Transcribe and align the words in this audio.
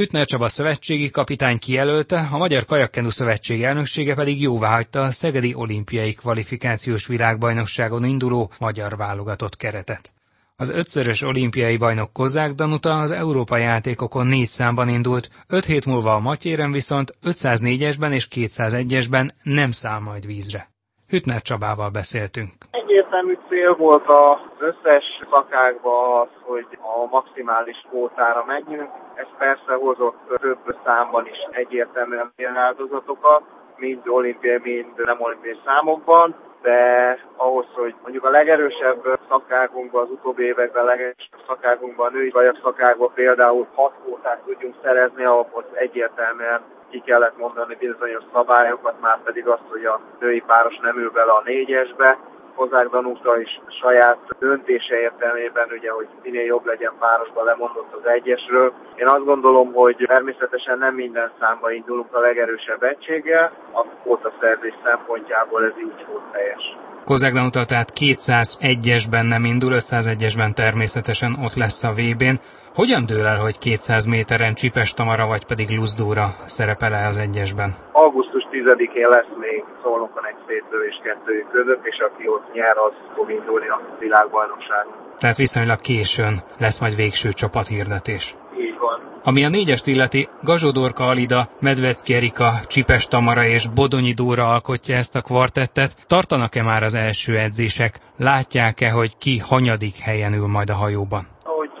Hüttner 0.00 0.26
Csaba 0.26 0.48
szövetségi 0.48 1.10
kapitány 1.10 1.58
kijelölte, 1.58 2.28
a 2.32 2.36
Magyar 2.36 2.64
Kajakkenu 2.64 3.10
Szövetség 3.10 3.62
elnöksége 3.62 4.14
pedig 4.14 4.40
jóváhagyta 4.40 5.02
a 5.02 5.10
Szegedi 5.10 5.54
olimpiai 5.54 6.12
kvalifikációs 6.12 7.06
világbajnokságon 7.06 8.04
induló 8.04 8.50
magyar 8.58 8.96
válogatott 8.96 9.56
keretet. 9.56 10.12
Az 10.56 10.68
ötszörös 10.70 11.22
olimpiai 11.22 11.76
bajnok 11.76 12.12
Kozák 12.12 12.52
Danuta 12.54 13.00
az 13.00 13.10
Európai 13.10 13.62
játékokon 13.62 14.26
négy 14.26 14.48
számban 14.48 14.88
indult, 14.88 15.30
öt 15.46 15.64
hét 15.64 15.86
múlva 15.86 16.14
a 16.14 16.18
Matyéren 16.20 16.72
viszont 16.72 17.14
504-esben 17.24 18.12
és 18.12 18.28
201-esben 18.34 19.30
nem 19.42 19.70
száll 19.70 19.98
majd 19.98 20.26
vízre. 20.26 20.70
Hütner 21.10 21.42
Csabával 21.42 21.90
beszéltünk. 21.90 22.50
Egyértelmű 22.70 23.38
cél 23.48 23.74
volt 23.74 24.08
az 24.08 24.38
összes 24.58 25.04
szakákban 25.32 26.20
az, 26.20 26.28
hogy 26.42 26.66
a 26.80 27.06
maximális 27.10 27.78
kvótára 27.88 28.44
menjünk. 28.46 28.90
Ez 29.14 29.26
persze 29.38 29.72
hozott 29.74 30.18
több 30.40 30.76
számban 30.84 31.26
is 31.26 31.38
egyértelműen 31.50 32.56
áldozatokat, 32.56 33.42
mind 33.76 34.00
olimpiai, 34.08 34.58
mind 34.62 34.86
nem 34.96 35.20
olimpiai 35.20 35.58
számokban 35.64 36.34
de 36.62 37.18
ahhoz, 37.36 37.66
hogy 37.72 37.94
mondjuk 38.02 38.24
a 38.24 38.30
legerősebb 38.30 39.18
szakágunkban, 39.30 40.02
az 40.02 40.10
utóbbi 40.10 40.44
években 40.44 40.82
a 40.82 40.86
legerősebb 40.86 41.40
szakágunkban, 41.46 42.06
a 42.06 42.10
női 42.10 42.30
vajak 42.30 42.58
szakákban 42.62 43.10
például 43.14 43.66
hat 43.74 43.92
kvótát 44.02 44.42
tudjunk 44.44 44.74
szerezni, 44.82 45.24
ahhoz 45.24 45.64
egyértelműen 45.74 46.60
ki 46.90 47.02
kellett 47.04 47.36
mondani 47.36 47.76
bizonyos 47.78 48.22
szabályokat, 48.32 49.00
már 49.00 49.22
pedig 49.22 49.46
azt, 49.46 49.68
hogy 49.68 49.84
a 49.84 50.00
női 50.20 50.42
páros 50.46 50.78
nem 50.82 50.98
ül 50.98 51.10
bele 51.10 51.32
a 51.32 51.42
négyesbe, 51.44 52.18
Kozák 52.60 52.88
Danuta 52.88 53.40
is 53.40 53.60
saját 53.80 54.18
döntése 54.38 55.00
értelmében, 55.00 55.68
ugye, 55.70 55.90
hogy 55.90 56.08
minél 56.22 56.44
jobb 56.44 56.66
legyen 56.66 56.92
párosban 56.98 57.44
lemondott 57.44 57.92
az 57.92 58.06
egyesről. 58.06 58.72
Én 58.94 59.06
azt 59.06 59.24
gondolom, 59.24 59.72
hogy 59.72 60.04
természetesen 60.06 60.78
nem 60.78 60.94
minden 60.94 61.30
számba 61.38 61.70
indulunk 61.70 62.14
a 62.14 62.20
legerősebb 62.20 62.82
egységgel, 62.82 63.52
a 63.72 64.32
szerzés 64.40 64.74
szempontjából 64.84 65.64
ez 65.64 65.78
így 65.78 66.06
volt 66.08 66.32
teljes. 66.32 66.76
Kozák 67.04 67.32
Danuta 67.32 67.64
tehát 67.64 67.92
201-esben 68.00 69.28
nem 69.28 69.44
indul, 69.44 69.72
501-esben 69.72 70.52
természetesen 70.52 71.32
ott 71.44 71.54
lesz 71.54 71.84
a 71.84 71.92
VB-n. 71.92 72.36
Hogyan 72.74 73.06
dől 73.06 73.26
el, 73.26 73.40
hogy 73.40 73.58
200 73.58 74.04
méteren 74.04 74.54
Csipes 74.54 74.94
Tamara 74.94 75.26
vagy 75.26 75.44
pedig 75.46 75.68
Luzdóra 75.78 76.26
szerepel-e 76.44 77.06
az 77.06 77.16
egyesben? 77.16 77.70
Augusztus 77.92 78.44
10-én 78.52 79.08
lesz 79.08 79.32
még 79.38 79.64
Szolnokon 79.82 80.26
egy 80.26 80.40
szétlövés 80.46 81.00
kettőjük 81.02 81.50
között, 81.50 81.84
és 81.86 81.98
aki 82.08 82.28
ott 82.28 82.52
nyer, 82.52 82.76
az 82.76 82.92
fog 83.14 83.30
indulni 83.30 83.68
a 83.68 83.80
világbajnokságon. 83.98 84.92
Tehát 85.18 85.36
viszonylag 85.36 85.80
későn 85.80 86.34
lesz 86.58 86.80
majd 86.80 86.96
végső 86.96 87.28
csapathirdetés. 87.32 88.36
Van. 88.80 88.98
Ami 89.24 89.44
a 89.44 89.48
négyest 89.48 89.86
illeti, 89.86 90.28
Gazsodorka 90.42 91.04
Alida, 91.04 91.48
Medvecki 91.60 92.14
Erika, 92.14 92.50
Csipes 92.66 93.06
Tamara 93.06 93.44
és 93.44 93.68
Bodonyi 93.68 94.12
Dóra 94.12 94.52
alkotja 94.52 94.96
ezt 94.96 95.16
a 95.16 95.20
kvartettet. 95.20 96.06
Tartanak-e 96.06 96.62
már 96.62 96.82
az 96.82 96.94
első 96.94 97.36
edzések? 97.36 98.00
Látják-e, 98.16 98.90
hogy 98.90 99.16
ki 99.16 99.38
hanyadik 99.38 99.98
helyen 99.98 100.32
ül 100.32 100.46
majd 100.46 100.70
a 100.70 100.74
hajóban? 100.74 101.26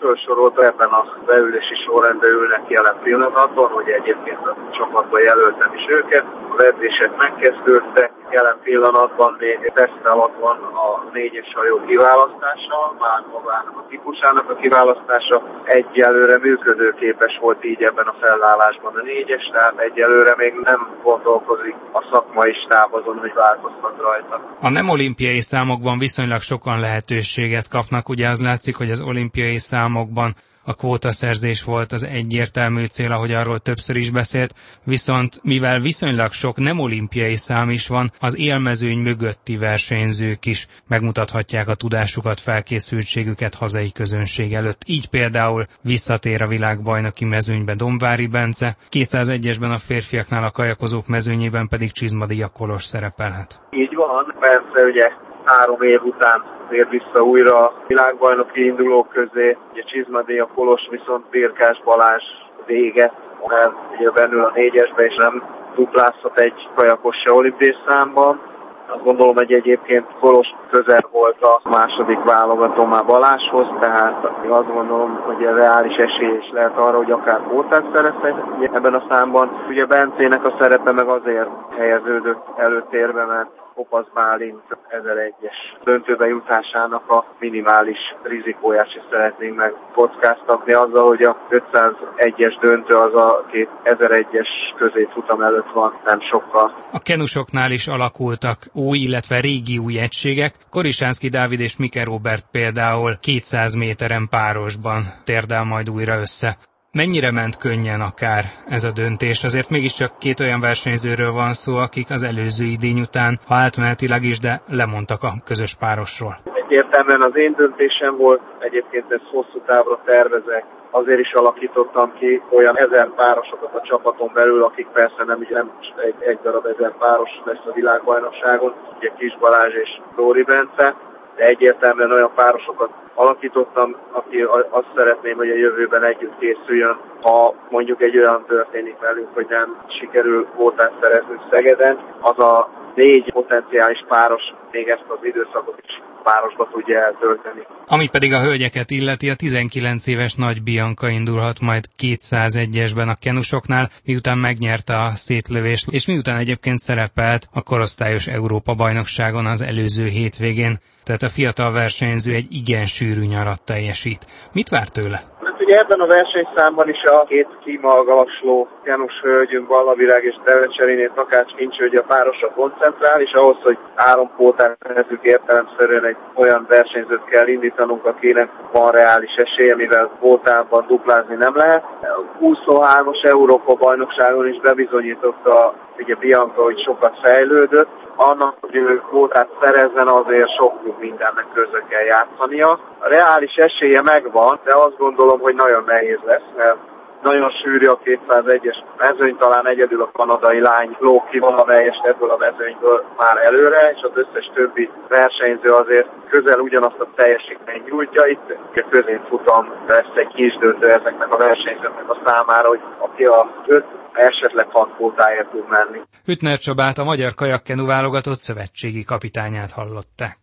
felsorolta, 0.00 0.64
ebben 0.64 0.88
a 0.88 1.02
beülési 1.26 1.74
sorrendben 1.84 2.30
ülnek 2.30 2.64
jelen 2.68 2.98
pillanatban, 3.02 3.68
hogy 3.70 3.88
egyébként 3.88 4.46
a 4.46 4.56
csapatban 4.70 5.20
jelöltem 5.20 5.72
is 5.74 5.84
őket. 5.88 6.24
Edzések 6.68 7.16
megkezdődtek, 7.16 8.10
jelen 8.30 8.58
pillanatban 8.62 9.36
még 9.38 9.72
teszt 9.74 10.04
alatt 10.14 10.36
van 10.40 10.58
a 10.86 10.88
négyes 11.12 11.50
hajó 11.54 11.76
kiválasztása, 11.86 12.78
már 12.98 13.20
magának 13.32 13.76
a 13.82 13.84
típusának 13.88 14.50
a 14.50 14.54
kiválasztása. 14.62 15.36
Egyelőre 15.64 16.38
működőképes 16.38 17.38
volt 17.40 17.64
így 17.64 17.82
ebben 17.82 18.06
a 18.06 18.14
felállásban 18.20 18.94
a 19.00 19.02
négyes, 19.02 19.44
tehát 19.52 19.78
egyelőre 19.78 20.34
még 20.36 20.52
nem 20.62 20.80
gondolkozik 21.02 21.76
a 21.92 22.00
szakmai 22.12 22.52
stáb 22.64 22.94
azon, 22.94 23.18
hogy 23.18 23.32
változtat 23.34 23.96
rajta. 23.98 24.40
A 24.60 24.70
nem 24.70 24.88
olimpiai 24.88 25.40
számokban 25.40 25.98
viszonylag 25.98 26.40
sokan 26.40 26.80
lehetőséget 26.80 27.68
kapnak, 27.68 28.08
ugye 28.08 28.28
az 28.28 28.40
látszik, 28.40 28.76
hogy 28.76 28.90
az 28.90 29.00
olimpiai 29.00 29.58
számokban 29.58 30.30
a 30.64 30.74
kvótaszerzés 30.74 31.64
volt 31.64 31.92
az 31.92 32.06
egyértelmű 32.06 32.84
cél, 32.84 33.12
ahogy 33.12 33.32
arról 33.32 33.58
többször 33.58 33.96
is 33.96 34.10
beszélt, 34.10 34.54
viszont 34.84 35.40
mivel 35.42 35.80
viszonylag 35.80 36.32
sok 36.32 36.56
nem 36.56 36.78
olimpiai 36.78 37.36
szám 37.36 37.70
is 37.70 37.88
van, 37.88 38.10
az 38.20 38.38
élmezőny 38.38 38.98
mögötti 38.98 39.56
versenyzők 39.56 40.46
is 40.46 40.66
megmutathatják 40.88 41.68
a 41.68 41.74
tudásukat, 41.74 42.40
felkészültségüket 42.40 43.54
hazai 43.54 43.92
közönség 43.92 44.52
előtt. 44.52 44.82
Így 44.86 45.08
például 45.08 45.66
visszatér 45.82 46.42
a 46.42 46.46
világbajnoki 46.46 47.24
mezőnybe 47.24 47.74
Domvári 47.74 48.26
Bence, 48.26 48.76
201-esben 48.90 49.72
a 49.74 49.78
férfiaknál 49.78 50.44
a 50.44 50.50
kajakozók 50.50 51.06
mezőnyében 51.06 51.68
pedig 51.68 51.92
Csizmadia 51.92 52.48
Kolos 52.48 52.84
szerepelhet. 52.84 53.60
Így 53.70 53.94
van, 53.94 54.34
persze 54.40 54.86
ugye 54.86 55.08
három 55.44 55.82
év 55.82 56.00
után 56.02 56.59
tér 56.70 56.88
vissza 56.88 57.22
újra 57.22 57.56
a 57.56 57.72
világbajnoki 57.86 58.64
indulók 58.64 59.08
közé. 59.08 59.56
Ugye 59.72 59.82
Csizmadé 59.82 60.38
a 60.38 60.48
Kolos 60.54 60.88
viszont 60.90 61.24
Birkás 61.30 61.80
Balázs 61.84 62.24
vége, 62.66 63.12
mert 63.46 63.72
ugye 63.98 64.10
bennül 64.10 64.44
a 64.44 64.52
négyesbe 64.54 65.04
és 65.04 65.14
nem 65.16 65.42
duplázhat 65.74 66.38
egy 66.38 66.68
kajakos 66.74 67.16
se 67.16 67.32
olimpiás 67.32 67.76
számban. 67.86 68.40
Azt 68.86 69.04
gondolom, 69.04 69.34
hogy 69.34 69.52
egyébként 69.52 70.06
Kolos 70.20 70.48
közel 70.70 71.08
volt 71.12 71.42
a 71.42 71.60
második 71.68 72.22
válogató 72.24 72.84
már 72.84 73.04
Baláshoz, 73.04 73.66
tehát 73.80 74.24
azt 74.48 74.72
gondolom, 74.72 75.20
hogy 75.26 75.46
a 75.46 75.54
reális 75.54 75.96
esély 75.96 76.36
is 76.36 76.50
lehet 76.52 76.76
arra, 76.76 76.96
hogy 76.96 77.10
akár 77.10 77.40
kvótát 77.40 77.84
szerezhet 77.92 78.36
ebben 78.72 78.94
a 78.94 79.04
számban. 79.10 79.64
Ugye 79.68 79.86
Bencének 79.86 80.46
a 80.46 80.56
szerepe 80.60 80.92
meg 80.92 81.08
azért 81.08 81.48
helyeződött 81.76 82.46
előtérbe, 82.56 83.24
mert 83.24 83.50
Kopasz 83.80 84.12
Bálint 84.14 84.66
1001-es 84.90 85.58
döntőbe 85.84 86.26
jutásának 86.26 87.10
a 87.10 87.24
minimális 87.38 87.98
rizikóját 88.22 88.86
is 88.86 89.02
szeretnénk 89.10 89.56
meg 89.56 89.72
kockáztatni 89.94 90.72
azzal, 90.72 91.06
hogy 91.06 91.22
a 91.22 91.36
501-es 91.50 92.54
döntő 92.60 92.94
az 92.94 93.14
a 93.14 93.46
2001-es 93.84 94.48
középfutam 94.76 95.42
előtt 95.42 95.70
van, 95.74 96.00
nem 96.04 96.20
sokkal. 96.20 96.74
A 96.92 96.98
kenusoknál 96.98 97.70
is 97.70 97.86
alakultak 97.86 98.58
új, 98.72 98.98
illetve 98.98 99.40
régi 99.40 99.78
új 99.78 99.98
egységek. 99.98 100.54
Korisánszki 100.70 101.28
Dávid 101.28 101.60
és 101.60 101.76
Mike 101.76 102.04
Robert 102.04 102.44
például 102.50 103.16
200 103.20 103.74
méteren 103.74 104.28
párosban 104.28 105.02
térdel 105.24 105.64
majd 105.64 105.90
újra 105.90 106.20
össze. 106.20 106.56
Mennyire 106.92 107.30
ment 107.30 107.56
könnyen 107.56 108.00
akár 108.00 108.44
ez 108.76 108.84
a 108.84 108.92
döntés? 109.02 109.44
Azért 109.44 109.70
mégiscsak 109.70 110.18
két 110.18 110.40
olyan 110.40 110.60
versenyzőről 110.60 111.32
van 111.32 111.52
szó, 111.52 111.72
akik 111.86 112.08
az 112.10 112.22
előző 112.30 112.64
idény 112.76 113.00
után, 113.00 113.32
ha 113.48 113.54
átmenetileg 113.54 114.22
is, 114.32 114.38
de 114.38 114.52
lemondtak 114.80 115.22
a 115.22 115.32
közös 115.50 115.72
párosról. 115.82 116.34
Egyértelműen 116.62 117.22
az 117.28 117.36
én 117.36 117.54
döntésem 117.56 118.16
volt, 118.16 118.42
egyébként 118.58 119.12
ezt 119.12 119.30
hosszú 119.34 119.58
távra 119.66 120.00
tervezek, 120.04 120.64
azért 120.90 121.20
is 121.26 121.32
alakítottam 121.32 122.12
ki 122.18 122.42
olyan 122.58 122.76
ezer 122.78 123.08
párosokat 123.20 123.74
a 123.74 123.86
csapaton 123.88 124.30
belül, 124.34 124.62
akik 124.64 124.86
persze 124.86 125.22
nem, 125.26 125.46
nem 125.50 125.70
egy, 125.96 126.14
egy 126.30 126.38
darab 126.42 126.66
ezer 126.66 126.92
páros 126.98 127.30
lesz 127.44 127.66
a 127.70 127.72
világbajnokságon, 127.72 128.74
ugye 128.96 129.10
Kis 129.18 129.36
Balázs 129.38 129.74
és 129.74 130.00
Róri 130.16 130.42
Bence, 130.42 130.96
de 131.36 131.44
egyértelműen 131.44 132.12
olyan 132.12 132.32
párosokat 132.34 132.90
alakítottam, 133.14 133.96
aki 134.10 134.42
azt 134.70 134.86
szeretném, 134.96 135.36
hogy 135.36 135.50
a 135.50 135.54
jövőben 135.54 136.04
együtt 136.04 136.38
készüljön, 136.38 136.98
ha 137.20 137.54
mondjuk 137.68 138.02
egy 138.02 138.18
olyan 138.18 138.44
történik 138.46 138.98
velünk, 138.98 139.28
hogy 139.34 139.46
nem 139.48 139.76
sikerül 139.86 140.46
kvótát 140.46 140.92
szerezni 141.00 141.40
Szegeden, 141.50 141.98
az 142.20 142.38
a 142.38 142.68
négy 142.94 143.32
potenciális 143.32 144.04
páros 144.08 144.54
még 144.70 144.88
ezt 144.88 145.04
az 145.08 145.18
időszakot 145.22 145.80
is 145.82 146.00
párosba 146.22 146.68
tudja 146.72 146.98
eltölteni. 147.04 147.66
Ami 147.86 148.08
pedig 148.08 148.32
a 148.32 148.40
hölgyeket 148.40 148.90
illeti, 148.90 149.30
a 149.30 149.34
19 149.34 150.06
éves 150.06 150.34
Nagy 150.34 150.62
Bianca 150.62 151.08
indulhat 151.08 151.60
majd 151.60 151.84
201-esben 151.98 153.08
a 153.08 153.14
kenusoknál, 153.20 153.88
miután 154.04 154.38
megnyerte 154.38 154.98
a 154.98 155.10
szétlövést, 155.10 155.88
és 155.90 156.06
miután 156.06 156.36
egyébként 156.36 156.78
szerepelt 156.78 157.48
a 157.52 157.62
korosztályos 157.62 158.26
Európa 158.26 158.74
bajnokságon 158.74 159.46
az 159.46 159.62
előző 159.62 160.06
hétvégén. 160.06 160.78
Tehát 161.04 161.22
a 161.22 161.28
fiatal 161.28 161.72
versenyző 161.72 162.34
egy 162.34 162.46
igen 162.50 162.86
sűrű 162.86 163.24
nyarat 163.24 163.62
teljesít. 163.64 164.26
Mit 164.52 164.68
vár 164.68 164.88
tőle? 164.88 165.38
Ugye 165.70 165.78
ebben 165.78 166.00
a 166.00 166.06
versenyszámban 166.06 166.88
is 166.88 167.02
a 167.02 167.24
két 167.24 167.48
kimagasló 167.64 168.68
Janus 168.84 169.20
hölgyünk, 169.22 169.68
Vallavirág 169.68 170.24
és 170.24 170.36
Devecseriné 170.44 171.10
Takács 171.14 171.52
hogy 171.78 171.94
a 171.94 172.02
párosra 172.02 172.50
koncentrál, 172.50 173.20
és 173.20 173.32
ahhoz, 173.32 173.56
hogy 173.62 173.78
három 173.94 174.30
pótát 174.36 174.78
nevezük 174.88 175.22
értelemszerűen 175.22 176.04
egy 176.04 176.16
olyan 176.34 176.66
versenyzőt 176.68 177.24
kell 177.24 177.46
indítanunk, 177.46 178.06
akinek 178.06 178.48
van 178.72 178.90
reális 178.90 179.34
esélye, 179.34 179.74
mivel 179.74 180.10
kvótában 180.18 180.84
duplázni 180.88 181.34
nem 181.34 181.56
lehet. 181.56 181.82
A 182.00 182.44
23-as 182.44 183.24
Európa 183.24 183.74
bajnokságon 183.74 184.48
is 184.48 184.60
bebizonyította 184.60 185.74
ugye 186.00 186.14
Bianca, 186.14 186.62
hogy 186.62 186.82
sokat 186.82 187.18
fejlődött, 187.22 187.88
annak, 188.16 188.54
hogy 188.60 188.76
ő 188.76 189.02
kvótát 189.08 189.48
szerezzen, 189.60 190.08
azért 190.08 190.56
sok 190.56 190.98
mindennek 190.98 191.46
közre 191.54 191.84
kell 191.88 192.04
játszania. 192.04 192.78
A 192.98 193.08
reális 193.08 193.54
esélye 193.54 194.02
megvan, 194.02 194.60
de 194.64 194.72
azt 194.74 194.96
gondolom, 194.96 195.40
hogy 195.40 195.54
nagyon 195.54 195.84
nehéz 195.86 196.18
lesz, 196.24 196.50
mert 196.56 196.76
Nagyon 197.22 197.50
sűrű 197.50 197.86
a 197.86 197.98
201-es 198.04 198.76
mezőny, 198.98 199.36
talán 199.36 199.66
egyedül 199.66 200.02
a 200.02 200.10
kanadai 200.12 200.60
lány 200.60 200.96
ló 200.98 201.24
ki 201.30 201.38
valamelyest 201.38 202.04
ebből 202.04 202.30
a 202.30 202.36
mezőnyből 202.36 203.04
már 203.16 203.36
előre, 203.36 203.90
és 203.94 204.02
az 204.02 204.10
összes 204.14 204.50
többi 204.54 204.90
versenyző 205.08 205.68
azért 205.68 206.08
közel 206.28 206.58
ugyanazt 206.58 207.00
a 207.00 207.06
teljesítményt 207.14 207.90
nyújtja. 207.90 208.26
Itt 208.26 208.56
a 208.74 208.84
középfutam 208.90 209.72
lesz 209.86 210.14
egy 210.14 210.32
kisdöntő 210.34 210.86
ezeknek 210.86 211.32
a 211.32 211.36
versenyzőknek 211.36 212.10
a 212.10 212.16
számára, 212.24 212.68
hogy 212.68 212.80
aki 212.98 213.24
a 213.24 213.48
5 213.66 213.84
esetleg 214.14 214.66
hat 214.66 214.94
kvótáért 214.94 215.50
tud 215.50 215.68
menni. 215.68 216.00
Hütner 216.24 216.58
Csabát 216.58 216.98
a 216.98 217.04
magyar 217.04 217.34
kajakkenu 217.34 217.86
válogatott 217.86 218.38
szövetségi 218.38 219.04
kapitányát 219.04 219.72
hallották. 219.72 220.38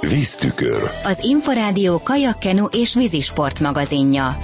Víztükör. 0.00 0.82
Az 1.04 1.18
Inforádió 1.22 2.00
kajakkenu 2.02 2.66
és 2.66 2.94
vízisport 2.94 3.60
magazinja. 3.60 4.36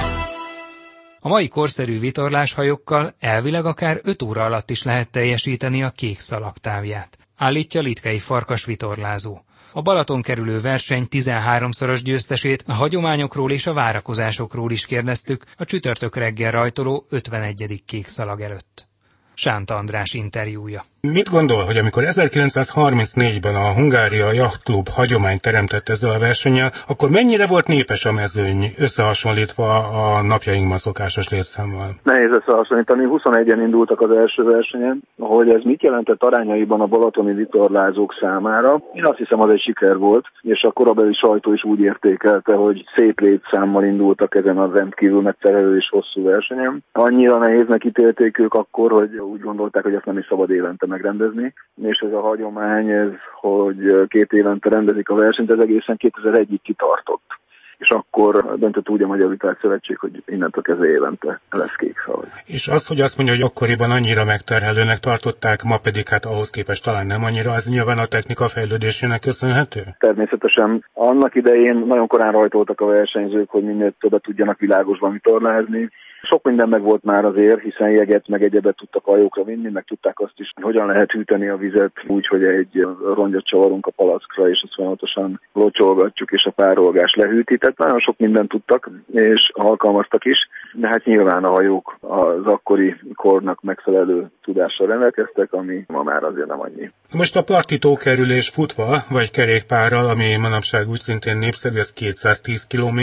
A 1.20 1.28
mai 1.28 1.48
korszerű 1.48 1.98
vitorláshajókkal 1.98 3.14
elvileg 3.20 3.64
akár 3.64 3.96
5 4.02 4.22
óra 4.22 4.44
alatt 4.44 4.70
is 4.70 4.82
lehet 4.82 5.10
teljesíteni 5.10 5.82
a 5.82 5.90
kék 5.90 6.18
szalagtávját, 6.18 7.18
állítja 7.36 7.80
Litkei 7.80 8.18
Farkas 8.18 8.64
vitorlázó. 8.64 9.38
A 9.78 9.82
Balaton 9.82 10.22
kerülő 10.22 10.60
verseny 10.60 11.06
13-szoros 11.10 12.00
győztesét 12.02 12.64
a 12.66 12.72
hagyományokról 12.72 13.50
és 13.50 13.66
a 13.66 13.72
várakozásokról 13.72 14.70
is 14.70 14.86
kérdeztük 14.86 15.44
a 15.56 15.64
csütörtök 15.64 16.16
reggel 16.16 16.50
rajtoló 16.50 17.06
51. 17.10 17.82
kék 17.86 18.06
szalag 18.06 18.40
előtt. 18.40 18.86
Sánta 19.34 19.76
András 19.76 20.14
interjúja. 20.14 20.84
Mit 21.00 21.30
gondol, 21.30 21.62
hogy 21.64 21.76
amikor 21.76 22.02
1934-ben 22.06 23.54
a 23.54 23.72
Hungária 23.74 24.32
Yachtklub 24.32 24.88
hagyományt 24.88 25.40
teremtett 25.40 25.88
ezzel 25.88 26.10
a 26.10 26.18
versennyel, 26.18 26.70
akkor 26.88 27.10
mennyire 27.10 27.46
volt 27.46 27.66
népes 27.66 28.04
a 28.04 28.12
mezőny 28.12 28.62
összehasonlítva 28.78 29.68
a 30.02 30.22
napjainkban 30.22 30.76
szokásos 30.76 31.28
létszámmal? 31.28 31.90
Nehéz 32.02 32.30
összehasonlítani. 32.30 33.04
21-en 33.10 33.60
indultak 33.66 34.00
az 34.00 34.10
első 34.10 34.42
versenyen. 34.42 35.02
Hogy 35.18 35.48
ez 35.48 35.62
mit 35.64 35.82
jelentett 35.82 36.22
arányaiban 36.22 36.80
a 36.80 36.86
balatoni 36.86 37.32
vitorlázók 37.32 38.14
számára? 38.20 38.82
Én 38.92 39.06
azt 39.06 39.18
hiszem, 39.18 39.40
az 39.40 39.50
egy 39.50 39.60
siker 39.60 39.96
volt, 39.96 40.24
és 40.40 40.62
a 40.62 40.70
korabeli 40.70 41.14
sajtó 41.14 41.52
is 41.52 41.64
úgy 41.64 41.80
értékelte, 41.80 42.54
hogy 42.54 42.84
szép 42.96 43.20
létszámmal 43.20 43.84
indultak 43.84 44.34
ezen 44.34 44.58
a 44.58 44.72
rendkívül 44.72 45.20
megterelő 45.20 45.76
és 45.76 45.88
hosszú 45.88 46.22
versenyen. 46.22 46.84
Annyira 46.92 47.38
nehéznek 47.38 47.84
ítélték 47.84 48.38
ők 48.38 48.54
akkor, 48.54 48.90
hogy 48.92 49.16
úgy 49.18 49.40
gondolták, 49.40 49.82
hogy 49.82 49.94
ezt 49.94 50.04
nem 50.04 50.18
is 50.18 50.26
szabad 50.28 50.50
évente 50.50 50.86
megrendezni, 50.98 51.54
és 51.82 51.98
ez 51.98 52.12
a 52.12 52.20
hagyomány, 52.20 52.90
ez, 52.90 53.12
hogy 53.40 54.06
két 54.08 54.32
évente 54.32 54.68
rendezik 54.68 55.08
a 55.08 55.14
versenyt, 55.14 55.50
ez 55.50 55.58
egészen 55.58 55.96
2001-ig 55.98 56.58
kitartott 56.62 57.36
és 57.78 57.90
akkor 57.90 58.58
döntött 58.58 58.88
úgy 58.88 59.02
a 59.02 59.06
Magyar 59.06 59.28
Viták 59.28 59.58
Szövetség, 59.60 59.98
hogy 59.98 60.22
innentől 60.26 60.62
kezdve 60.62 60.86
évente 60.86 61.40
lesz 61.50 61.74
kék 61.76 61.98
szalag. 62.04 62.26
És 62.46 62.68
az, 62.68 62.86
hogy 62.86 63.00
azt 63.00 63.16
mondja, 63.16 63.34
hogy 63.34 63.44
akkoriban 63.44 63.90
annyira 63.90 64.24
megterhelőnek 64.24 64.98
tartották, 64.98 65.62
ma 65.62 65.78
pedig 65.78 66.08
hát 66.08 66.24
ahhoz 66.24 66.50
képest 66.50 66.84
talán 66.84 67.06
nem 67.06 67.24
annyira, 67.24 67.50
az 67.52 67.68
nyilván 67.68 67.98
a 67.98 68.06
technika 68.06 68.48
fejlődésének 68.48 69.20
köszönhető? 69.20 69.80
Természetesen. 69.98 70.84
Annak 70.92 71.34
idején 71.34 71.76
nagyon 71.86 72.06
korán 72.06 72.32
rajtoltak 72.32 72.80
a 72.80 72.86
versenyzők, 72.86 73.50
hogy 73.50 73.64
minél 73.64 73.92
többet 74.00 74.22
tudjanak 74.22 74.58
világosban 74.58 75.12
vitorlázni, 75.12 75.90
sok 76.22 76.44
minden 76.44 76.68
meg 76.68 76.82
volt 76.82 77.04
már 77.04 77.24
azért, 77.24 77.60
hiszen 77.60 77.90
jeget 77.90 78.28
meg 78.28 78.42
egyebet 78.42 78.76
tudtak 78.76 79.04
hajókra 79.04 79.44
vinni, 79.44 79.70
meg 79.70 79.84
tudták 79.84 80.20
azt 80.20 80.34
is, 80.36 80.50
hogy 80.54 80.64
hogyan 80.64 80.86
lehet 80.86 81.10
hűteni 81.10 81.48
a 81.48 81.56
vizet 81.56 81.92
úgy, 82.06 82.26
hogy 82.26 82.44
egy 82.44 82.86
rongyot 83.14 83.44
csavarunk 83.44 83.86
a 83.86 83.90
palackra, 83.90 84.48
és 84.50 84.60
azt 84.64 84.74
folyamatosan 84.74 85.40
locsolgatjuk, 85.52 86.30
és 86.30 86.44
a 86.44 86.50
párolgás 86.50 87.14
lehűti. 87.14 87.58
Tehát 87.58 87.78
nagyon 87.78 87.98
sok 87.98 88.18
mindent 88.18 88.48
tudtak, 88.48 88.90
és 89.12 89.50
alkalmaztak 89.54 90.24
is, 90.24 90.48
de 90.72 90.88
hát 90.88 91.04
nyilván 91.04 91.44
a 91.44 91.50
hajók 91.50 91.96
az 92.00 92.46
akkori 92.46 92.96
kornak 93.14 93.62
megfelelő 93.62 94.30
tudással 94.42 94.86
rendelkeztek, 94.86 95.52
ami 95.52 95.84
ma 95.86 96.02
már 96.02 96.22
azért 96.22 96.46
nem 96.48 96.60
annyi. 96.60 96.90
Most 97.12 97.36
a 97.36 97.42
partitó 97.42 97.96
kerülés 97.96 98.48
futva, 98.48 98.98
vagy 99.10 99.30
kerékpárral, 99.30 100.08
ami 100.08 100.36
manapság 100.36 100.88
úgy 100.88 100.98
szintén 100.98 101.38
népszerű, 101.38 101.78
ez 101.78 101.92
210 101.92 102.66
km. 102.66 103.00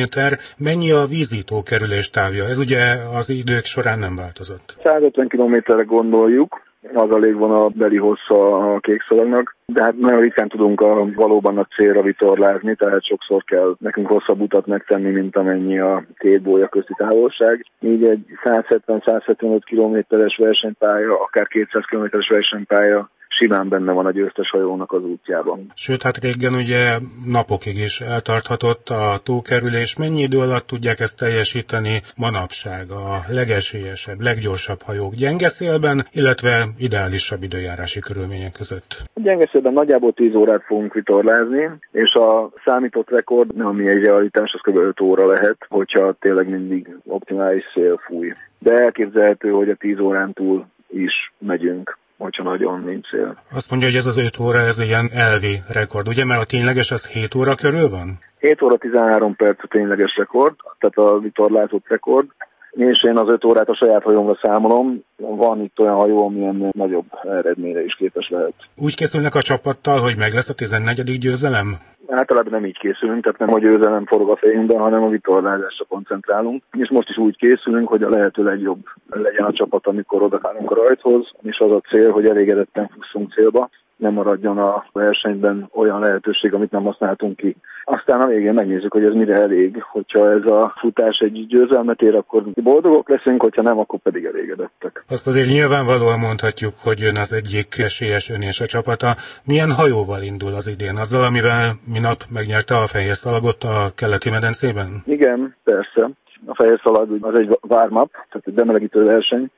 Mennyi 0.57 0.91
a 0.91 1.05
vízító 1.05 1.63
kerülés 1.63 2.09
távja? 2.09 2.45
Ez 2.45 2.57
ugye 2.57 2.95
az 3.15 3.29
idők 3.29 3.65
során 3.65 3.99
nem 3.99 4.15
változott. 4.15 4.75
150 4.83 5.27
kilométerre 5.27 5.83
gondoljuk, 5.83 6.61
az 6.93 7.11
a 7.11 7.17
légvonal 7.17 7.71
beli 7.75 7.97
hossza 7.97 8.73
a 8.73 8.79
kékszalagnak, 8.79 9.55
de 9.65 9.83
hát 9.83 9.97
nagyon 9.97 10.19
ritkán 10.19 10.47
tudunk 10.47 10.81
a 10.81 11.05
valóban 11.15 11.57
a 11.57 11.67
célra 11.75 12.01
vitorlázni, 12.01 12.75
tehát 12.75 13.05
sokszor 13.05 13.43
kell 13.43 13.75
nekünk 13.79 14.07
hosszabb 14.07 14.41
utat 14.41 14.65
megtenni, 14.65 15.09
mint 15.09 15.35
amennyi 15.35 15.79
a 15.79 16.03
két 16.17 16.41
bója 16.41 16.67
közti 16.67 16.93
távolság. 16.97 17.65
Így 17.79 18.03
egy 18.03 18.25
170-175 18.43 19.59
kilométeres 19.65 20.37
versenypálya, 20.37 21.21
akár 21.21 21.47
200 21.47 21.83
kilométeres 21.85 22.27
versenypálya 22.27 23.09
simán 23.37 23.69
benne 23.69 23.91
van 23.91 24.05
a 24.05 24.11
győztes 24.11 24.49
hajónak 24.49 24.91
az 24.91 25.03
útjában. 25.03 25.71
Sőt, 25.75 26.01
hát 26.01 26.17
régen 26.17 26.53
ugye 26.53 26.97
napokig 27.25 27.77
is 27.77 28.01
eltarthatott 28.01 28.89
a 28.89 29.19
tókerülés. 29.23 29.97
Mennyi 29.97 30.21
idő 30.21 30.39
alatt 30.39 30.67
tudják 30.67 30.99
ezt 30.99 31.17
teljesíteni 31.17 32.01
manapság 32.17 32.91
a 32.91 33.19
legesélyesebb, 33.29 34.21
leggyorsabb 34.21 34.81
hajók 34.81 35.13
gyenge 35.13 35.47
szélben, 35.47 36.05
illetve 36.11 36.65
ideálisabb 36.77 37.43
időjárási 37.43 37.99
körülmények 37.99 38.51
között? 38.51 39.01
A 39.13 39.19
gyenge 39.21 39.49
szélben 39.51 39.73
nagyjából 39.73 40.13
10 40.13 40.35
órát 40.35 40.63
fogunk 40.63 40.93
vitorlázni, 40.93 41.69
és 41.91 42.13
a 42.13 42.49
számított 42.65 43.09
rekord, 43.09 43.61
ami 43.61 43.87
egy 43.87 44.03
realitás, 44.03 44.53
az 44.53 44.61
kb. 44.61 44.77
5 44.77 45.01
óra 45.01 45.25
lehet, 45.27 45.57
hogyha 45.69 46.13
tényleg 46.19 46.49
mindig 46.49 46.97
optimális 47.05 47.63
szél 47.73 47.97
fúj. 47.97 48.33
De 48.59 48.73
elképzelhető, 48.73 49.49
hogy 49.49 49.69
a 49.69 49.75
10 49.75 49.99
órán 49.99 50.33
túl 50.33 50.65
is 50.87 51.33
megyünk 51.37 51.97
hogyha 52.17 52.43
nagyon 52.43 52.83
nincs 52.83 53.09
cél. 53.09 53.37
Azt 53.51 53.69
mondja, 53.69 53.87
hogy 53.87 53.97
ez 53.97 54.05
az 54.05 54.17
5 54.17 54.39
óra, 54.39 54.59
ez 54.59 54.79
ilyen 54.79 55.09
elvi 55.13 55.59
rekord, 55.67 56.07
ugye? 56.07 56.25
Mert 56.25 56.41
a 56.41 56.45
tényleges 56.45 56.91
az 56.91 57.07
7 57.07 57.35
óra 57.35 57.55
körül 57.55 57.89
van? 57.89 58.19
7 58.39 58.61
óra 58.61 58.77
13 58.77 59.35
perc 59.35 59.63
a 59.63 59.67
tényleges 59.67 60.15
rekord, 60.17 60.55
tehát 60.79 60.97
a 60.97 61.19
vitorlázott 61.19 61.87
rekord 61.87 62.27
és 62.75 63.03
én 63.03 63.17
az 63.17 63.31
öt 63.31 63.45
órát 63.45 63.69
a 63.69 63.75
saját 63.75 64.03
hajómra 64.03 64.39
számolom. 64.41 65.03
Van 65.17 65.61
itt 65.61 65.79
olyan 65.79 65.95
hajó, 65.95 66.25
amilyen 66.25 66.69
nagyobb 66.71 67.05
eredményre 67.23 67.83
is 67.83 67.95
képes 67.95 68.29
lehet. 68.29 68.53
Úgy 68.75 68.95
készülnek 68.95 69.35
a 69.35 69.41
csapattal, 69.41 69.99
hogy 69.99 70.17
meg 70.17 70.33
lesz 70.33 70.49
a 70.49 70.53
14. 70.53 71.17
győzelem? 71.17 71.67
Általában 72.07 72.51
nem 72.51 72.65
így 72.65 72.77
készülünk, 72.77 73.23
tehát 73.23 73.39
nem 73.39 73.53
a 73.53 73.59
győzelem 73.59 74.05
forog 74.05 74.29
a 74.29 74.35
fejünkben, 74.35 74.79
hanem 74.79 75.03
a 75.03 75.09
vitorlázásra 75.09 75.85
koncentrálunk. 75.85 76.63
És 76.77 76.89
most 76.89 77.09
is 77.09 77.17
úgy 77.17 77.37
készülünk, 77.37 77.87
hogy 77.87 78.03
a 78.03 78.09
lehető 78.09 78.43
legjobb 78.43 78.85
legyen 79.09 79.45
a 79.45 79.53
csapat, 79.53 79.87
amikor 79.87 80.21
odaállunk 80.21 80.71
a 80.71 80.75
rajthoz, 80.75 81.31
és 81.41 81.59
az 81.59 81.71
a 81.71 81.81
cél, 81.89 82.11
hogy 82.11 82.25
elégedetten 82.25 82.89
fusszunk 82.93 83.33
célba 83.33 83.69
nem 83.95 84.13
maradjon 84.13 84.57
a 84.57 84.85
versenyben 84.91 85.69
olyan 85.73 85.99
lehetőség, 85.99 86.53
amit 86.53 86.71
nem 86.71 86.83
használtunk 86.83 87.35
ki. 87.35 87.55
Aztán 87.83 88.21
a 88.21 88.25
végén 88.25 88.53
megnézzük, 88.53 88.91
hogy 88.91 89.03
ez 89.03 89.13
mire 89.13 89.35
elég. 89.35 89.83
Hogyha 89.83 90.31
ez 90.31 90.45
a 90.45 90.73
futás 90.77 91.17
egy 91.19 91.47
győzelmet 91.47 92.01
ér, 92.01 92.15
akkor 92.15 92.43
boldogok 92.43 93.09
leszünk, 93.09 93.41
hogyha 93.41 93.61
nem, 93.61 93.79
akkor 93.79 93.99
pedig 93.99 94.25
elégedettek. 94.25 95.03
Azt 95.09 95.27
azért 95.27 95.47
nyilvánvalóan 95.47 96.19
mondhatjuk, 96.19 96.73
hogy 96.83 96.99
jön 96.99 97.15
az 97.15 97.33
egyik 97.33 97.77
esélyes 97.77 98.29
ön 98.29 98.41
és 98.41 98.61
a 98.61 98.65
csapata. 98.65 99.15
Milyen 99.43 99.71
hajóval 99.71 100.21
indul 100.21 100.53
az 100.53 100.67
idén? 100.67 100.95
Azzal, 100.95 101.23
amivel 101.23 101.71
minap 101.93 102.19
megnyerte 102.29 102.75
a 102.75 102.87
fehér 102.87 103.15
szalagot 103.15 103.63
a 103.63 103.91
keleti 103.95 104.29
medencében? 104.29 104.87
Igen, 105.05 105.55
persze. 105.63 106.09
A 106.45 106.55
fehér 106.55 106.79
szalag 106.83 107.17
az 107.21 107.39
egy 107.39 107.59
warm 107.67 107.93
tehát 107.93 108.43
egy 108.43 108.53
bemelegítő 108.53 109.03
verseny, 109.03 109.51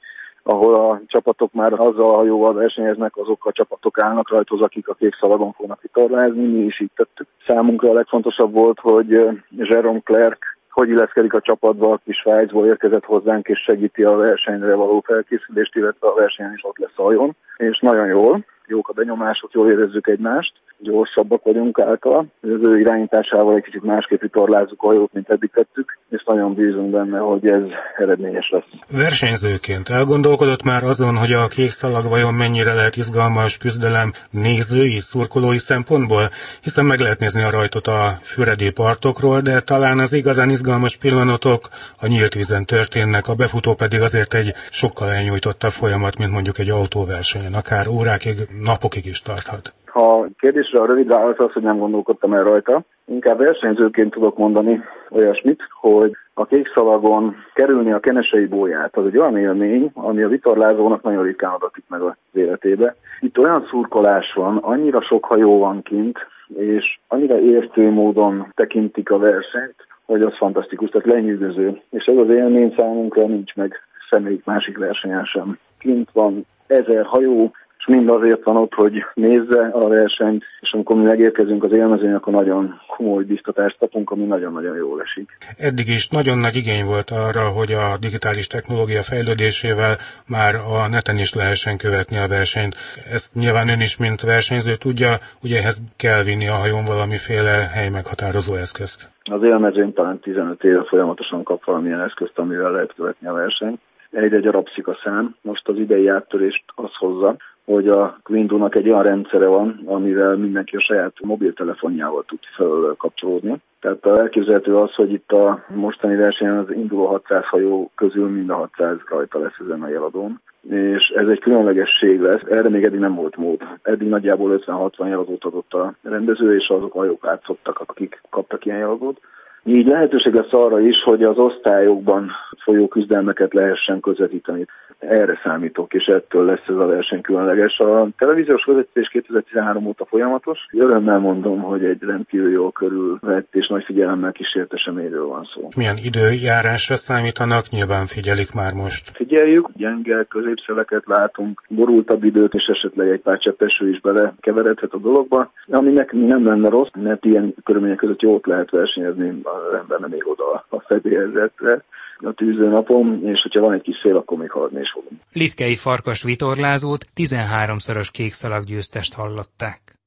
ahol 0.48 0.76
a 0.76 1.02
csapatok 1.08 1.54
már 1.54 1.74
azzal 1.74 2.10
a 2.10 2.16
hajóval 2.16 2.54
versenyeznek, 2.54 3.18
azok 3.18 3.46
a 3.46 3.52
csapatok 3.52 4.00
állnak 4.00 4.30
rajta, 4.30 4.56
akik 4.56 4.88
a 4.88 4.94
kék 4.94 5.16
szalagon 5.20 5.52
fognak 5.52 5.82
vitorlázni, 5.82 6.46
mi 6.46 6.66
is 6.66 6.80
így 6.80 6.92
tettük. 6.96 7.28
Számunkra 7.48 7.90
a 7.90 7.94
legfontosabb 7.94 8.54
volt, 8.54 8.80
hogy 8.80 9.10
Jerome 9.50 10.00
Clark 10.00 10.56
hogy 10.70 10.90
illeszkedik 10.90 11.34
a 11.34 11.42
csapatba, 11.42 11.92
aki 11.92 12.12
Svájcból 12.14 12.66
érkezett 12.66 13.06
hozzánk, 13.06 13.48
és 13.48 13.60
segíti 13.60 14.04
a 14.04 14.16
versenyre 14.16 14.76
való 14.76 15.04
felkészülést, 15.06 15.76
illetve 15.76 16.08
a 16.08 16.14
versenyen 16.14 16.54
is 16.54 16.64
ott 16.64 16.78
lesz 16.78 16.92
a 16.96 17.04
hajón, 17.04 17.36
és 17.58 17.80
nagyon 17.80 18.08
jól 18.08 18.46
jók 18.68 18.90
a 18.90 18.94
benyomások, 18.94 19.52
jól 19.54 19.72
érezzük 19.72 20.08
egymást, 20.08 20.54
gyorsabbak 20.80 21.44
vagyunk 21.44 21.80
által. 21.80 22.26
Az 22.42 22.50
ő 22.50 22.80
irányításával 22.80 23.56
egy 23.56 23.64
kicsit 23.64 23.84
másképp 23.84 24.22
vitorlázzuk 24.22 24.84
a 24.84 24.86
hajót, 24.88 25.14
mint 25.14 25.30
eddig 25.30 25.52
tettük, 25.54 25.98
és 26.10 26.24
nagyon 26.26 26.54
bízunk 26.54 26.92
benne, 26.92 27.18
hogy 27.18 27.50
ez 27.50 27.62
eredményes 27.98 28.50
lesz. 28.50 28.64
Versenyzőként 28.92 29.90
elgondolkodott 29.90 30.64
már 30.64 30.84
azon, 30.84 31.18
hogy 31.18 31.32
a 31.32 31.48
kék 31.48 31.70
szalag 31.70 32.06
vajon 32.06 32.34
mennyire 32.34 32.74
lehet 32.74 32.96
izgalmas 32.96 33.58
küzdelem 33.58 34.12
nézői, 34.30 35.00
szurkolói 35.00 35.58
szempontból, 35.58 36.30
hiszen 36.62 36.86
meg 36.86 37.00
lehet 37.00 37.20
nézni 37.20 37.44
a 37.44 37.50
rajtot 37.50 37.88
a 37.88 38.18
füredi 38.22 38.72
partokról, 38.72 39.40
de 39.40 39.60
talán 39.60 40.00
az 40.00 40.14
igazán 40.14 40.50
izgalmas 40.50 40.98
pillanatok 40.98 41.70
a 42.02 42.08
nyílt 42.08 42.34
vízen 42.34 42.66
történnek, 42.66 43.28
a 43.28 43.36
befutó 43.36 43.74
pedig 43.74 44.02
azért 44.02 44.34
egy 44.34 44.54
sokkal 44.70 45.12
elnyújtottabb 45.12 45.72
folyamat, 45.72 46.18
mint 46.18 46.32
mondjuk 46.32 46.58
egy 46.58 46.70
autóversenyen, 46.70 47.54
akár 47.54 47.88
órákig 47.88 48.38
napokig 48.62 49.06
is 49.06 49.22
tarthat. 49.22 49.74
Ha 49.86 50.20
a 50.20 50.28
kérdésre 50.40 50.80
a 50.80 50.86
rövid 50.86 51.08
válasz 51.08 51.40
az, 51.40 51.52
hogy 51.52 51.64
nem 51.64 51.78
gondolkodtam 51.78 52.34
el 52.34 52.44
rajta, 52.44 52.86
Inkább 53.10 53.38
versenyzőként 53.38 54.12
tudok 54.12 54.38
mondani 54.38 54.84
olyasmit, 55.10 55.64
hogy 55.80 56.12
a 56.34 56.46
kékszalagon 56.46 57.36
kerülni 57.54 57.92
a 57.92 58.00
kenesei 58.00 58.46
bóját, 58.46 58.98
az 58.98 59.06
egy 59.06 59.18
olyan 59.18 59.38
élmény, 59.38 59.92
ami 59.94 60.22
a 60.24 60.28
vitorlázónak 60.28 61.02
nagyon 61.02 61.24
ritkán 61.24 61.52
adatik 61.52 61.84
meg 61.88 62.02
az 62.02 62.14
életébe. 62.34 62.96
Itt 63.20 63.38
olyan 63.38 63.66
szurkolás 63.70 64.34
van, 64.34 64.58
annyira 64.58 65.02
sok 65.02 65.26
hajó 65.26 65.60
van 65.60 65.82
kint, 65.82 66.18
és 66.58 67.00
annyira 67.08 67.40
értő 67.40 67.90
módon 67.90 68.52
tekintik 68.56 69.12
a 69.12 69.18
versenyt, 69.18 69.76
hogy 70.06 70.22
az 70.22 70.38
fantasztikus, 70.38 70.90
tehát 70.90 71.08
lenyűgöző. 71.08 71.82
És 71.90 72.06
ez 72.06 72.18
az 72.18 72.30
élmény 72.30 72.74
számunkra 72.78 73.26
nincs 73.26 73.56
meg 73.56 73.76
semmelyik 74.10 74.46
másik 74.46 74.78
versenyen 74.78 75.26
sem. 75.26 75.60
Kint 75.80 76.10
van 76.14 76.46
ezer 76.68 77.06
hajó, 77.06 77.52
mind 77.88 78.10
azért 78.10 78.44
van 78.44 78.58
ott, 78.58 78.74
hogy 78.74 79.06
nézze 79.14 79.70
a 79.74 79.88
versenyt, 79.88 80.44
és 80.60 80.72
amikor 80.74 80.96
mi 80.96 81.04
megérkezünk 81.04 81.64
az 81.64 81.72
élmezőn, 81.72 82.16
akkor 82.16 82.34
nagyon 82.34 82.82
komoly 82.88 83.24
biztatást 83.24 83.78
kapunk, 83.78 84.12
ami 84.12 84.24
nagyon-nagyon 84.24 84.76
jól 84.76 85.02
esik. 85.02 85.38
Eddig 85.58 85.88
is 85.88 86.08
nagyon 86.10 86.38
nagy 86.38 86.56
igény 86.56 86.86
volt 86.86 87.10
arra, 87.10 87.48
hogy 87.48 87.72
a 87.72 87.98
digitális 88.00 88.48
technológia 88.48 89.02
fejlődésével 89.02 89.96
már 90.28 90.56
a 90.56 90.88
neten 90.88 91.18
is 91.18 91.34
lehessen 91.34 91.78
követni 91.78 92.18
a 92.18 92.28
versenyt. 92.28 92.76
Ezt 93.12 93.34
nyilván 93.34 93.70
ön 93.70 93.80
is, 93.80 93.98
mint 93.98 94.22
versenyző 94.22 94.76
tudja, 94.76 95.12
ugye 95.44 95.58
ehhez 95.58 95.82
kell 95.98 96.24
vinni 96.24 96.48
a 96.48 96.62
hajón 96.62 96.86
valamiféle 96.86 97.56
hely 97.76 97.90
meghatározó 97.90 98.54
eszközt. 98.56 99.12
Az 99.24 99.44
élmezőn 99.44 99.94
talán 99.94 100.20
15 100.20 100.64
éve 100.64 100.84
folyamatosan 100.84 101.44
kap 101.44 101.66
valamilyen 101.66 102.02
eszközt, 102.02 102.38
amivel 102.40 102.72
lehet 102.72 102.94
követni 102.96 103.28
a 103.28 103.34
versenyt 103.34 103.80
egyre 104.12 104.40
gyarapszik 104.40 104.88
a 104.88 104.98
szám. 105.04 105.36
Most 105.42 105.68
az 105.68 105.78
idei 105.78 106.08
áttörést 106.08 106.64
az 106.76 106.96
hozza, 106.96 107.36
hogy 107.72 107.88
a 107.88 108.18
Windows-nak 108.30 108.76
egy 108.76 108.90
olyan 108.90 109.04
rendszere 109.04 109.48
van, 109.48 109.82
amivel 109.86 110.36
mindenki 110.36 110.76
a 110.76 110.80
saját 110.80 111.14
mobiltelefonjával 111.22 112.24
tud 112.28 112.40
felkapcsolódni. 112.56 113.56
Tehát 113.80 114.06
elképzelhető 114.06 114.76
az, 114.76 114.94
hogy 114.94 115.12
itt 115.12 115.32
a 115.32 115.64
mostani 115.68 116.16
versenyen 116.16 116.58
az 116.58 116.72
induló 116.72 117.06
600 117.06 117.44
hajó 117.46 117.92
közül 117.96 118.30
mind 118.30 118.50
a 118.50 118.56
600 118.56 118.98
rajta 119.10 119.40
lesz 119.40 119.60
ezen 119.60 119.82
a 119.82 119.90
jeladón 119.90 120.42
és 120.70 121.08
ez 121.16 121.28
egy 121.28 121.40
különlegesség 121.40 122.20
lesz. 122.20 122.42
Erre 122.50 122.70
még 122.70 122.84
eddig 122.84 123.00
nem 123.00 123.16
volt 123.16 123.36
mód. 123.36 123.62
Eddig 123.82 124.08
nagyjából 124.08 124.62
50-60 124.66 125.08
jeladót 125.08 125.44
adott 125.44 125.74
a 125.74 125.94
rendező, 126.04 126.56
és 126.56 126.68
azok 126.68 126.96
a 126.96 126.98
hajók 126.98 127.28
átszottak, 127.28 127.80
akik 127.80 128.22
kaptak 128.30 128.66
ilyen 128.66 128.78
jeladót. 128.78 129.20
Így 129.64 129.88
lehetőség 129.88 130.34
lesz 130.34 130.54
arra 130.54 130.80
is, 130.80 131.04
hogy 131.04 131.24
az 131.24 131.38
osztályokban 131.38 132.32
folyó 132.58 132.88
küzdelmeket 132.88 133.54
lehessen 133.54 134.00
közvetíteni. 134.00 134.66
Erre 135.00 135.40
számítok, 135.44 135.94
és 135.94 136.06
ettől 136.06 136.46
lesz 136.46 136.68
ez 136.68 136.76
a 136.76 136.86
verseny 136.86 137.22
különleges. 137.22 137.80
A 137.80 138.08
televíziós 138.18 138.64
közvetítés 138.64 139.08
2013 139.08 139.86
óta 139.86 140.06
folyamatos. 140.06 140.60
Örömmel 140.72 141.20
mondom, 141.20 141.62
hogy 141.62 141.84
egy 141.84 142.02
rendkívül 142.02 142.52
jól 142.52 142.72
körülvett 142.72 143.56
és 143.56 143.68
nagy 143.68 143.84
figyelemmel 143.84 144.32
kísért 144.32 144.74
eseményről 144.74 145.28
van 145.28 145.50
szó. 145.54 145.68
Milyen 145.78 145.98
időjárásra 146.04 146.96
számítanak? 146.96 147.70
Nyilván 147.70 148.06
figyelik 148.06 148.54
már 148.54 148.74
most. 148.74 149.12
Figyeljük, 149.14 149.70
gyenge 149.76 150.24
középszeleket 150.24 151.04
látunk, 151.06 151.64
borultabb 151.70 152.24
időt, 152.24 152.54
és 152.54 152.66
esetleg 152.66 153.10
egy 153.10 153.22
pár 153.22 153.38
cseppeső 153.38 153.90
is 153.90 154.00
belekeveredhet 154.00 154.94
a 154.94 154.98
dologba, 154.98 155.52
ami 155.68 155.92
nekünk 155.92 156.28
nem 156.28 156.46
lenne 156.46 156.70
rossz, 156.70 156.90
mert 156.94 157.26
ilyen 157.26 157.54
körülmények 157.64 157.98
között 157.98 158.22
jót 158.22 158.46
lehet 158.46 158.72
versenyezni 158.72 159.30
az 159.44 159.78
ember 159.80 160.00
nem 160.00 160.14
ér 160.14 160.24
oda 160.26 160.66
a 160.70 160.80
fedélzetre 160.80 161.84
a 162.24 162.34
tűzőnapon, 162.34 163.22
és 163.26 163.42
hogyha 163.42 163.62
van 163.62 163.74
egy 163.74 163.82
kis 163.82 163.96
szél, 164.04 164.18
akkor 164.18 164.38
még 164.38 164.52
haladni 164.52 164.80
is 164.80 164.92
fogunk. 164.92 165.22
Litkei 165.32 165.76
farkas 165.76 166.24
vitorlázót 166.24 167.06
13-szoros 167.16 168.10
kékszalag 168.12 168.64
győztest 168.64 169.14
hallották. 169.14 169.98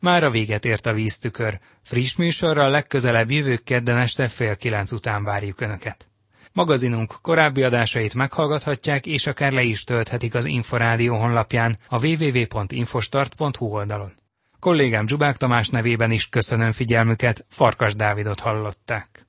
Már 0.00 0.24
a 0.24 0.30
véget 0.30 0.64
ért 0.64 0.86
a 0.86 0.92
víztükör. 0.92 1.58
Friss 1.82 2.16
műsorral 2.16 2.70
legközelebb 2.70 3.30
jövő 3.30 3.56
kedden 3.56 3.96
este 3.96 4.28
fél 4.28 4.56
kilenc 4.56 4.92
után 4.92 5.24
várjuk 5.24 5.60
Önöket. 5.60 6.08
Magazinunk 6.52 7.14
korábbi 7.22 7.62
adásait 7.62 8.14
meghallgathatják, 8.14 9.06
és 9.06 9.26
akár 9.26 9.52
le 9.52 9.62
is 9.62 9.84
tölthetik 9.84 10.34
az 10.34 10.44
Inforádió 10.44 11.16
honlapján 11.16 11.76
a 11.88 12.06
www.infostart.hu 12.06 13.66
oldalon. 13.66 14.12
Kollégám 14.58 15.08
Zsubák 15.08 15.36
Tamás 15.36 15.68
nevében 15.68 16.10
is 16.10 16.28
köszönöm 16.28 16.72
figyelmüket, 16.72 17.46
Farkas 17.48 17.94
Dávidot 17.94 18.40
hallották. 18.40 19.26